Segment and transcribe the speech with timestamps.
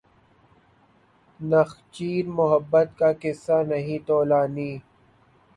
[1.39, 4.71] نخچیر محبت کا قصہ نہیں طولانی